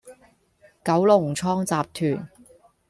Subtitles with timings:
[0.83, 2.27] 九龍倉集團